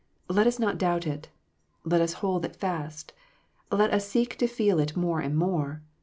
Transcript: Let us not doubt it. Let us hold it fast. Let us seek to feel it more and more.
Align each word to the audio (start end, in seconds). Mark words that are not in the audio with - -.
Let 0.27 0.47
us 0.47 0.57
not 0.57 0.79
doubt 0.79 1.05
it. 1.05 1.29
Let 1.83 2.01
us 2.01 2.13
hold 2.25 2.43
it 2.43 2.55
fast. 2.55 3.13
Let 3.71 3.93
us 3.93 4.07
seek 4.09 4.35
to 4.39 4.47
feel 4.47 4.79
it 4.79 4.97
more 4.97 5.19
and 5.19 5.37
more. 5.37 5.83